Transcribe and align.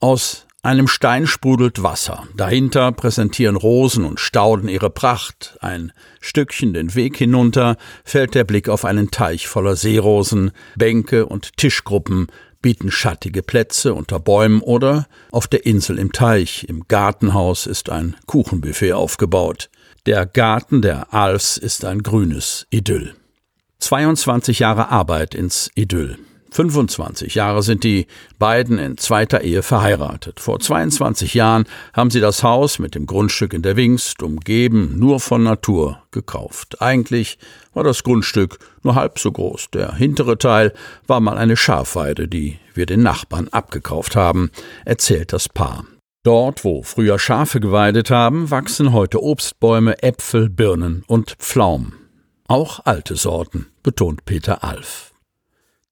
Aus 0.00 0.46
einem 0.62 0.86
Stein 0.86 1.26
sprudelt 1.26 1.82
Wasser. 1.82 2.26
Dahinter 2.36 2.92
präsentieren 2.92 3.56
Rosen 3.56 4.04
und 4.04 4.20
Stauden 4.20 4.68
ihre 4.68 4.90
Pracht. 4.90 5.56
Ein 5.60 5.92
Stückchen 6.20 6.72
den 6.72 6.94
Weg 6.94 7.16
hinunter 7.16 7.76
fällt 8.04 8.34
der 8.34 8.44
Blick 8.44 8.68
auf 8.68 8.84
einen 8.84 9.10
Teich 9.10 9.48
voller 9.48 9.74
Seerosen. 9.74 10.52
Bänke 10.76 11.26
und 11.26 11.56
Tischgruppen 11.56 12.28
bieten 12.62 12.92
schattige 12.92 13.42
Plätze 13.42 13.92
unter 13.92 14.20
Bäumen 14.20 14.60
oder 14.60 15.08
auf 15.32 15.48
der 15.48 15.66
Insel 15.66 15.98
im 15.98 16.12
Teich. 16.12 16.64
Im 16.68 16.86
Gartenhaus 16.86 17.66
ist 17.66 17.90
ein 17.90 18.14
Kuchenbuffet 18.26 18.92
aufgebaut. 18.92 19.68
Der 20.06 20.26
Garten 20.26 20.80
der 20.80 21.12
Alfs 21.12 21.56
ist 21.56 21.84
ein 21.84 22.04
grünes 22.04 22.66
Idyll. 22.70 23.14
22 23.80 24.60
Jahre 24.60 24.90
Arbeit 24.90 25.34
ins 25.34 25.72
Idyll. 25.74 26.18
25 26.52 27.34
Jahre 27.34 27.62
sind 27.62 27.82
die 27.82 28.06
beiden 28.38 28.78
in 28.78 28.98
zweiter 28.98 29.40
Ehe 29.40 29.62
verheiratet. 29.62 30.38
Vor 30.38 30.60
22 30.60 31.32
Jahren 31.32 31.64
haben 31.94 32.10
sie 32.10 32.20
das 32.20 32.42
Haus 32.42 32.78
mit 32.78 32.94
dem 32.94 33.06
Grundstück 33.06 33.54
in 33.54 33.62
der 33.62 33.76
Wingst, 33.76 34.22
umgeben 34.22 34.98
nur 34.98 35.18
von 35.18 35.42
Natur, 35.42 36.02
gekauft. 36.10 36.82
Eigentlich 36.82 37.38
war 37.72 37.84
das 37.84 38.02
Grundstück 38.02 38.58
nur 38.82 38.94
halb 38.94 39.18
so 39.18 39.32
groß. 39.32 39.70
Der 39.72 39.94
hintere 39.94 40.36
Teil 40.36 40.74
war 41.06 41.20
mal 41.20 41.38
eine 41.38 41.56
Schafweide, 41.56 42.28
die 42.28 42.58
wir 42.74 42.84
den 42.84 43.02
Nachbarn 43.02 43.48
abgekauft 43.48 44.14
haben, 44.14 44.50
erzählt 44.84 45.32
das 45.32 45.48
Paar. 45.48 45.86
Dort, 46.22 46.64
wo 46.64 46.82
früher 46.82 47.18
Schafe 47.18 47.60
geweidet 47.60 48.10
haben, 48.10 48.50
wachsen 48.50 48.92
heute 48.92 49.22
Obstbäume, 49.22 50.02
Äpfel, 50.02 50.50
Birnen 50.50 51.02
und 51.06 51.32
Pflaumen. 51.38 51.94
Auch 52.46 52.80
alte 52.84 53.16
Sorten, 53.16 53.66
betont 53.82 54.26
Peter 54.26 54.62
Alf. 54.62 55.11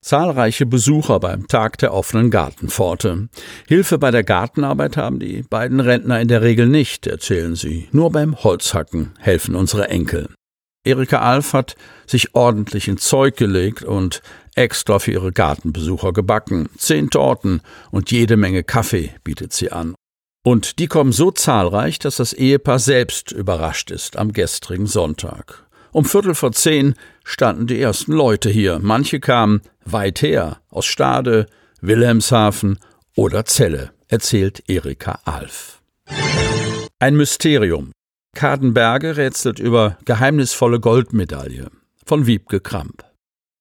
Zahlreiche 0.02 0.64
Besucher 0.64 1.20
beim 1.20 1.46
Tag 1.46 1.76
der 1.78 1.92
offenen 1.92 2.30
Gartenpforte. 2.30 3.28
Hilfe 3.68 3.98
bei 3.98 4.10
der 4.10 4.24
Gartenarbeit 4.24 4.96
haben 4.96 5.20
die 5.20 5.42
beiden 5.42 5.78
Rentner 5.78 6.20
in 6.20 6.28
der 6.28 6.40
Regel 6.40 6.66
nicht, 6.66 7.06
erzählen 7.06 7.54
sie. 7.54 7.88
Nur 7.92 8.10
beim 8.10 8.42
Holzhacken 8.42 9.12
helfen 9.18 9.54
unsere 9.54 9.88
Enkel. 9.88 10.30
Erika 10.84 11.20
Alf 11.20 11.52
hat 11.52 11.76
sich 12.06 12.34
ordentlich 12.34 12.88
in 12.88 12.96
Zeug 12.96 13.36
gelegt 13.36 13.84
und 13.84 14.22
extra 14.54 14.98
für 14.98 15.12
ihre 15.12 15.32
Gartenbesucher 15.32 16.14
gebacken. 16.14 16.70
Zehn 16.78 17.10
Torten 17.10 17.60
und 17.90 18.10
jede 18.10 18.38
Menge 18.38 18.64
Kaffee 18.64 19.10
bietet 19.22 19.52
sie 19.52 19.70
an. 19.70 19.94
Und 20.42 20.78
die 20.78 20.86
kommen 20.86 21.12
so 21.12 21.30
zahlreich, 21.30 21.98
dass 21.98 22.16
das 22.16 22.32
Ehepaar 22.32 22.78
selbst 22.78 23.30
überrascht 23.32 23.90
ist 23.90 24.16
am 24.16 24.32
gestrigen 24.32 24.86
Sonntag. 24.86 25.66
Um 25.92 26.04
Viertel 26.04 26.34
vor 26.34 26.52
zehn 26.52 26.94
standen 27.24 27.66
die 27.66 27.80
ersten 27.80 28.12
Leute 28.12 28.48
hier. 28.48 28.78
Manche 28.80 29.20
kamen 29.20 29.60
weit 29.84 30.22
her, 30.22 30.60
aus 30.68 30.86
Stade, 30.86 31.46
Wilhelmshaven 31.80 32.78
oder 33.16 33.44
Celle, 33.44 33.90
erzählt 34.08 34.62
Erika 34.68 35.20
Alf. 35.24 35.82
Ein 36.98 37.16
Mysterium. 37.16 37.92
Kadenberge 38.36 39.16
rätselt 39.16 39.58
über 39.58 39.98
geheimnisvolle 40.04 40.78
Goldmedaille 40.78 41.70
von 42.06 42.26
Wiebke 42.26 42.60
Kramp. 42.60 43.04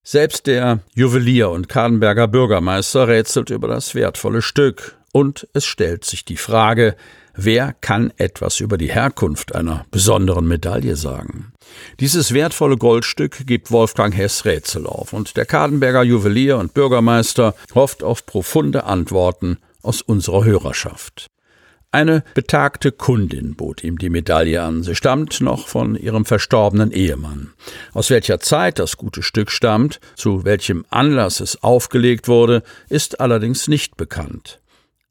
Selbst 0.03 0.46
der 0.46 0.79
Juwelier 0.94 1.50
und 1.50 1.69
Kadenberger 1.69 2.28
Bürgermeister 2.28 3.07
rätselt 3.07 3.50
über 3.50 3.67
das 3.67 3.96
wertvolle 3.96 4.41
Stück, 4.41 4.98
und 5.12 5.47
es 5.53 5.66
stellt 5.66 6.06
sich 6.06 6.25
die 6.25 6.38
Frage, 6.38 6.96
Wer 7.42 7.74
kann 7.80 8.12
etwas 8.18 8.59
über 8.59 8.78
die 8.78 8.92
Herkunft 8.92 9.56
einer 9.56 9.86
besonderen 9.92 10.46
Medaille 10.46 10.97
sagen? 10.97 11.53
Dieses 12.02 12.34
wertvolle 12.34 12.75
Goldstück 12.75 13.47
gibt 13.47 13.72
Wolfgang 13.72 14.14
Hess 14.14 14.44
Rätsel 14.44 14.86
auf 14.86 15.14
und 15.14 15.38
der 15.38 15.46
Kadenberger 15.46 16.03
Juwelier 16.03 16.58
und 16.58 16.74
Bürgermeister 16.74 17.56
hofft 17.74 18.03
auf 18.03 18.25
profunde 18.25 18.84
Antworten 18.84 19.58
aus 19.81 20.02
unserer 20.02 20.44
Hörerschaft. 20.44 21.28
Eine 21.91 22.26
betagte 22.34 22.91
Kundin 22.91 23.56
bot 23.56 23.86
ihm 23.86 23.97
die 23.97 24.09
Medaille 24.09 24.62
an. 24.62 24.84
Sie 24.84 24.94
stammt 24.94 25.40
noch 25.40 25.70
von 25.70 25.96
ihrem 25.96 26.26
verstorbenen 26.26 26.91
Ehemann. 26.91 27.53
Aus 27.94 28.09
welcher 28.09 28.41
Zeit 28.41 28.80
das 28.80 28.97
gute 28.97 29.24
Stück 29.24 29.50
stammt, 29.50 30.02
zu 30.16 30.44
welchem 30.44 30.86
Anlass 30.90 31.40
es 31.40 31.64
aufgelegt 31.64 32.28
wurde, 32.28 32.64
ist 32.90 33.22
allerdings 33.22 33.70
nicht 33.70 33.96
bekannt. 33.96 34.59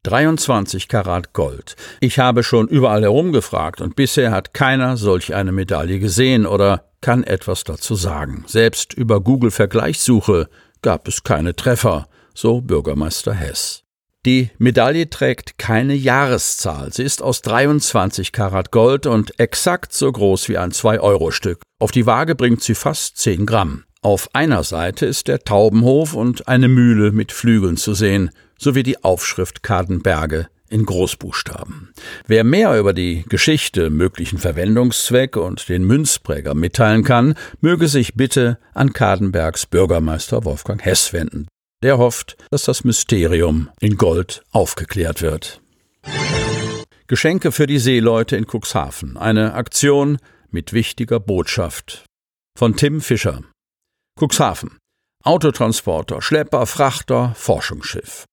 23 0.09 0.89
Karat 0.89 1.35
Gold. 1.35 1.77
Ich 2.01 2.19
habe 2.19 2.43
schon 2.43 2.67
überall 2.67 3.03
herumgefragt 3.03 3.83
und 3.83 3.95
bisher 3.95 4.31
hat 4.31 4.55
keiner 4.55 4.97
solch 4.97 5.35
eine 5.35 5.53
Medaille 5.53 5.99
gesehen 5.99 6.47
oder 6.47 6.85
kann 7.03 7.25
etwas 7.25 7.65
dazu 7.65 7.95
sagen. 7.95 8.45
Selbst 8.47 8.95
über 8.95 9.21
Google 9.21 9.51
Vergleichssuche 9.51 10.49
gab 10.81 11.09
es 11.09 11.25
keine 11.25 11.55
Treffer, 11.55 12.09
so 12.35 12.63
Bürgermeister 12.63 13.35
Hess. 13.35 13.85
Die 14.25 14.51
Medaille 14.57 15.11
trägt 15.11 15.59
keine 15.59 15.95
Jahreszahl. 15.95 16.91
Sie 16.91 17.03
ist 17.03 17.23
aus 17.23 17.43
23 17.43 18.33
Karat 18.33 18.73
Gold 18.73 19.07
und 19.07 19.39
exakt 19.39 19.93
so 19.93 20.11
groß 20.11 20.49
wie 20.49 20.57
ein 20.57 20.73
2-Euro-Stück. 20.73 21.61
Auf 21.79 21.93
die 21.93 22.07
Waage 22.07 22.35
bringt 22.35 22.63
sie 22.63 22.75
fast 22.75 23.19
10 23.19 23.45
Gramm. 23.45 23.85
Auf 24.01 24.35
einer 24.35 24.65
Seite 24.65 25.05
ist 25.07 25.29
der 25.29 25.41
Taubenhof 25.41 26.15
und 26.15 26.49
eine 26.49 26.69
Mühle 26.69 27.13
mit 27.13 27.31
Flügeln 27.31 27.77
zu 27.77 27.95
sehen 27.95 28.31
sowie 28.59 28.83
die 28.83 29.03
Aufschrift 29.03 29.63
Kadenberge 29.63 30.49
in 30.69 30.85
Großbuchstaben. 30.85 31.93
Wer 32.27 32.45
mehr 32.45 32.79
über 32.79 32.93
die 32.93 33.25
Geschichte, 33.29 33.91
möglichen 33.91 34.39
Verwendungszweck 34.39 35.37
und 35.37 35.69
den 35.69 35.85
Münzpräger 35.85 36.55
mitteilen 36.55 37.05
kann, 37.05 37.35
möge 37.61 37.89
sich 37.89 38.15
bitte 38.15 38.59
an 38.75 38.93
Kadenbergs 38.93 39.67
Bürgermeister 39.67 40.45
Wolfgang 40.45 40.85
Hess 40.85 41.13
wenden. 41.13 41.49
Der 41.83 41.99
hofft, 41.99 42.37
dass 42.51 42.65
das 42.65 42.85
Mysterium 42.85 43.71
in 43.81 43.97
Gold 43.97 44.43
aufgeklärt 44.51 45.23
wird. 45.23 45.61
Geschenke 47.07 47.53
für 47.53 47.67
die 47.67 47.79
Seeleute 47.79 48.37
in 48.37 48.47
Cuxhaven. 48.47 49.17
Eine 49.17 49.55
Aktion 49.55 50.19
mit 50.51 50.73
wichtiger 50.73 51.21
Botschaft. 51.21 52.05
Von 52.59 52.77
Tim 52.77 53.01
Fischer. 53.01 53.43
Cuxhaven. 54.21 54.77
Autotransporter, 55.25 56.21
Schlepper, 56.21 56.67
Frachter, 56.67 57.33
Forschungsschiff. 57.37 58.25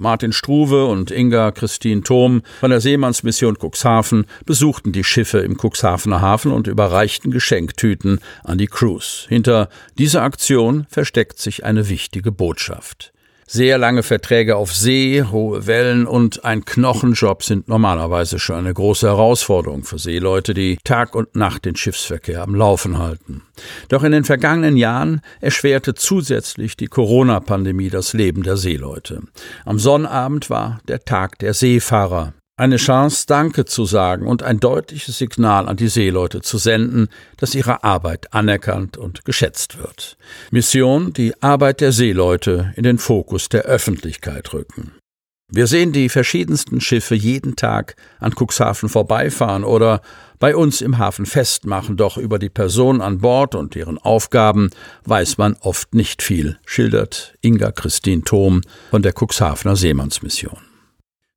Martin 0.00 0.32
Struve 0.32 0.86
und 0.86 1.10
Inga 1.10 1.52
Christine 1.52 2.00
Thom 2.00 2.40
von 2.60 2.70
der 2.70 2.80
Seemannsmission 2.80 3.58
Cuxhaven 3.58 4.24
besuchten 4.46 4.92
die 4.92 5.04
Schiffe 5.04 5.40
im 5.40 5.58
Cuxhavener 5.58 6.22
Hafen 6.22 6.52
und 6.52 6.66
überreichten 6.66 7.30
Geschenktüten 7.30 8.20
an 8.42 8.56
die 8.56 8.66
Crews. 8.66 9.26
Hinter 9.28 9.68
dieser 9.98 10.22
Aktion 10.22 10.86
versteckt 10.88 11.38
sich 11.38 11.66
eine 11.66 11.90
wichtige 11.90 12.32
Botschaft. 12.32 13.12
Sehr 13.52 13.78
lange 13.78 14.04
Verträge 14.04 14.54
auf 14.54 14.72
See, 14.72 15.24
hohe 15.24 15.66
Wellen 15.66 16.06
und 16.06 16.44
ein 16.44 16.64
Knochenjob 16.64 17.42
sind 17.42 17.66
normalerweise 17.66 18.38
schon 18.38 18.58
eine 18.58 18.72
große 18.72 19.08
Herausforderung 19.08 19.82
für 19.82 19.98
Seeleute, 19.98 20.54
die 20.54 20.78
Tag 20.84 21.16
und 21.16 21.34
Nacht 21.34 21.64
den 21.64 21.74
Schiffsverkehr 21.74 22.42
am 22.44 22.54
Laufen 22.54 22.98
halten. 22.98 23.42
Doch 23.88 24.04
in 24.04 24.12
den 24.12 24.22
vergangenen 24.22 24.76
Jahren 24.76 25.20
erschwerte 25.40 25.94
zusätzlich 25.94 26.76
die 26.76 26.86
Corona-Pandemie 26.86 27.90
das 27.90 28.12
Leben 28.12 28.44
der 28.44 28.56
Seeleute. 28.56 29.22
Am 29.64 29.80
Sonnabend 29.80 30.48
war 30.48 30.78
der 30.86 31.04
Tag 31.04 31.40
der 31.40 31.52
Seefahrer. 31.52 32.34
Eine 32.60 32.76
Chance, 32.76 33.24
Danke 33.26 33.64
zu 33.64 33.86
sagen 33.86 34.26
und 34.26 34.42
ein 34.42 34.60
deutliches 34.60 35.16
Signal 35.16 35.66
an 35.66 35.78
die 35.78 35.88
Seeleute 35.88 36.42
zu 36.42 36.58
senden, 36.58 37.08
dass 37.38 37.54
ihre 37.54 37.84
Arbeit 37.84 38.34
anerkannt 38.34 38.98
und 38.98 39.24
geschätzt 39.24 39.78
wird. 39.78 40.18
Mission, 40.50 41.14
die 41.14 41.32
Arbeit 41.42 41.80
der 41.80 41.92
Seeleute 41.92 42.74
in 42.76 42.82
den 42.82 42.98
Fokus 42.98 43.48
der 43.48 43.62
Öffentlichkeit 43.62 44.52
rücken. 44.52 44.92
Wir 45.50 45.66
sehen 45.66 45.92
die 45.92 46.10
verschiedensten 46.10 46.82
Schiffe 46.82 47.14
jeden 47.14 47.56
Tag 47.56 47.96
an 48.18 48.34
Cuxhaven 48.38 48.90
vorbeifahren 48.90 49.64
oder 49.64 50.02
bei 50.38 50.54
uns 50.54 50.82
im 50.82 50.98
Hafen 50.98 51.24
festmachen, 51.24 51.96
doch 51.96 52.18
über 52.18 52.38
die 52.38 52.50
Person 52.50 53.00
an 53.00 53.20
Bord 53.20 53.54
und 53.54 53.74
ihren 53.74 53.96
Aufgaben 53.96 54.68
weiß 55.06 55.38
man 55.38 55.56
oft 55.60 55.94
nicht 55.94 56.22
viel, 56.22 56.58
schildert 56.66 57.32
Inga 57.40 57.72
Christine 57.72 58.20
Thom 58.20 58.60
von 58.90 59.00
der 59.00 59.14
Cuxhavener 59.18 59.76
Seemannsmission. 59.76 60.69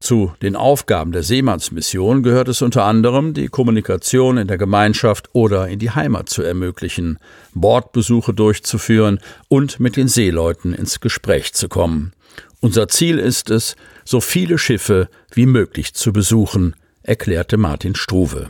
Zu 0.03 0.33
den 0.41 0.57
Aufgaben 0.57 1.13
der 1.13 1.23
Seemannsmission 1.23 2.23
gehört 2.23 2.49
es 2.49 2.61
unter 2.61 2.83
anderem, 2.83 3.33
die 3.33 3.47
Kommunikation 3.47 4.35
in 4.35 4.49
der 4.49 4.57
Gemeinschaft 4.57 5.29
oder 5.31 5.69
in 5.69 5.79
die 5.79 5.91
Heimat 5.91 6.27
zu 6.27 6.41
ermöglichen, 6.43 7.19
Bordbesuche 7.53 8.33
durchzuführen 8.33 9.19
und 9.47 9.79
mit 9.79 9.95
den 9.95 10.09
Seeleuten 10.09 10.73
ins 10.73 10.99
Gespräch 10.99 11.53
zu 11.53 11.69
kommen. 11.69 12.11
Unser 12.59 12.89
Ziel 12.89 13.17
ist 13.17 13.49
es, 13.49 13.77
so 14.03 14.19
viele 14.19 14.57
Schiffe 14.57 15.07
wie 15.31 15.45
möglich 15.45 15.93
zu 15.93 16.11
besuchen, 16.11 16.75
erklärte 17.03 17.55
Martin 17.55 17.95
Struve. 17.95 18.49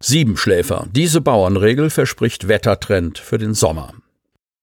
Siebenschläfer. 0.00 0.88
Diese 0.90 1.20
Bauernregel 1.20 1.90
verspricht 1.90 2.48
Wettertrend 2.48 3.18
für 3.18 3.38
den 3.38 3.54
Sommer. 3.54 3.92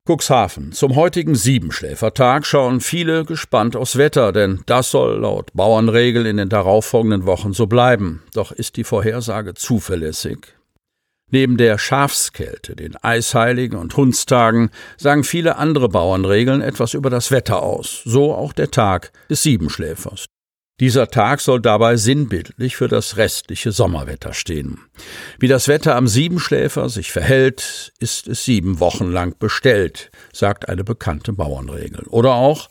Cuxhaven. 0.08 0.72
Zum 0.72 0.96
heutigen 0.96 1.34
Siebenschläfertag 1.34 2.46
schauen 2.46 2.80
viele 2.80 3.26
gespannt 3.26 3.76
aufs 3.76 3.98
Wetter, 3.98 4.32
denn 4.32 4.62
das 4.68 4.92
soll 4.92 5.20
laut 5.20 5.52
Bauernregel 5.54 6.28
in 6.28 6.38
den 6.38 6.50
darauffolgenden 6.50 7.26
Wochen 7.26 7.54
so 7.54 7.66
bleiben. 7.66 8.22
Doch 8.34 8.52
ist 8.52 8.78
die 8.78 8.84
Vorhersage 8.84 9.56
zuverlässig? 9.56 10.54
Neben 11.32 11.58
der 11.58 11.80
Schafskälte, 11.80 12.76
den 12.76 12.96
Eisheiligen 12.98 13.80
und 13.80 13.98
Hundstagen 13.98 14.70
sagen 14.96 15.24
viele 15.24 15.56
andere 15.58 15.90
Bauernregeln 15.90 16.62
etwas 16.62 16.94
über 16.94 17.10
das 17.10 17.32
Wetter 17.32 17.64
aus, 17.64 18.04
so 18.06 18.36
auch 18.36 18.54
der 18.54 18.70
Tag 18.70 19.12
des 19.28 19.42
Siebenschläfers. 19.42 20.28
Dieser 20.82 21.08
Tag 21.08 21.40
soll 21.40 21.62
dabei 21.62 21.96
sinnbildlich 21.96 22.76
für 22.76 22.90
das 22.90 23.16
restliche 23.16 23.72
Sommerwetter 23.72 24.34
stehen. 24.34 24.80
Wie 25.40 25.48
das 25.48 25.70
Wetter 25.70 25.96
am 25.96 26.10
Siebenschläfer 26.10 26.90
sich 26.90 27.14
verhält, 27.14 27.94
ist 28.00 28.28
es 28.28 28.44
sieben 28.44 28.82
Wochen 28.82 29.10
lang 29.10 29.40
bestellt, 29.40 30.12
sagt 30.34 30.68
eine 30.68 30.84
bekannte 30.84 31.32
Bauernregel. 31.32 32.04
Oder 32.08 32.34
auch, 32.34 32.70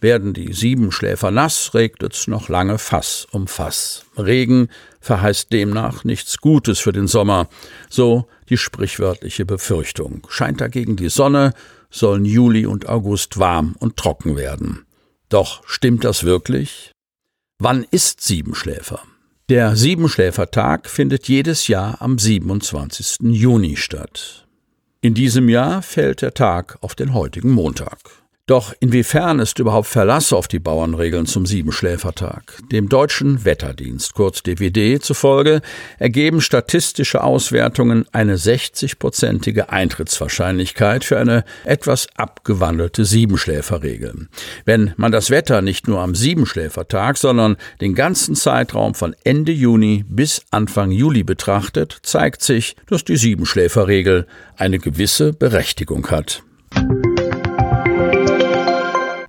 werden 0.00 0.34
die 0.34 0.52
Siebenschläfer 0.52 1.30
nass, 1.30 1.72
regnet's 1.72 2.26
noch 2.26 2.50
lange 2.50 2.76
Fass 2.76 3.26
um 3.30 3.46
Fass. 3.46 4.04
Regen 4.18 4.68
verheißt 5.00 5.50
demnach 5.50 6.04
nichts 6.04 6.38
Gutes 6.38 6.78
für 6.78 6.92
den 6.92 7.06
Sommer, 7.06 7.48
so 7.88 8.28
die 8.50 8.58
sprichwörtliche 8.58 9.46
Befürchtung. 9.46 10.26
Scheint 10.28 10.60
dagegen 10.60 10.96
die 10.96 11.08
Sonne, 11.08 11.54
sollen 11.90 12.26
Juli 12.26 12.66
und 12.66 12.86
August 12.86 13.38
warm 13.38 13.76
und 13.78 13.96
trocken 13.96 14.36
werden. 14.36 14.84
Doch 15.30 15.62
stimmt 15.66 16.04
das 16.04 16.24
wirklich? 16.24 16.92
Wann 17.58 17.86
ist 17.90 18.20
Siebenschläfer? 18.20 19.00
Der 19.48 19.76
Siebenschläfertag 19.76 20.90
findet 20.90 21.26
jedes 21.26 21.68
Jahr 21.68 22.02
am 22.02 22.18
27. 22.18 23.20
Juni 23.30 23.76
statt. 23.76 24.46
In 25.00 25.14
diesem 25.14 25.48
Jahr 25.48 25.80
fällt 25.80 26.20
der 26.20 26.34
Tag 26.34 26.76
auf 26.82 26.94
den 26.94 27.14
heutigen 27.14 27.52
Montag. 27.52 27.98
Doch 28.48 28.72
inwiefern 28.78 29.40
ist 29.40 29.58
überhaupt 29.58 29.88
Verlass 29.88 30.32
auf 30.32 30.46
die 30.46 30.60
Bauernregeln 30.60 31.26
zum 31.26 31.46
Siebenschläfertag? 31.46 32.60
Dem 32.70 32.88
deutschen 32.88 33.44
Wetterdienst, 33.44 34.14
kurz 34.14 34.44
DWD, 34.44 35.02
zufolge 35.02 35.62
ergeben 35.98 36.40
statistische 36.40 37.24
Auswertungen 37.24 38.06
eine 38.12 38.36
60-prozentige 38.36 39.70
Eintrittswahrscheinlichkeit 39.70 41.02
für 41.04 41.18
eine 41.18 41.44
etwas 41.64 42.06
abgewandelte 42.14 43.04
Siebenschläferregel. 43.04 44.28
Wenn 44.64 44.94
man 44.96 45.10
das 45.10 45.30
Wetter 45.30 45.60
nicht 45.60 45.88
nur 45.88 45.98
am 45.98 46.14
Siebenschläfertag, 46.14 47.16
sondern 47.16 47.56
den 47.80 47.96
ganzen 47.96 48.36
Zeitraum 48.36 48.94
von 48.94 49.16
Ende 49.24 49.50
Juni 49.50 50.04
bis 50.08 50.42
Anfang 50.52 50.92
Juli 50.92 51.24
betrachtet, 51.24 51.98
zeigt 52.04 52.42
sich, 52.42 52.76
dass 52.86 53.02
die 53.02 53.16
Siebenschläferregel 53.16 54.28
eine 54.56 54.78
gewisse 54.78 55.32
Berechtigung 55.32 56.08
hat. 56.12 56.45